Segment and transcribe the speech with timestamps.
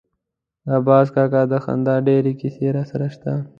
[0.67, 3.33] د باز کاکا د خندا ډېرې کیسې راسره شته.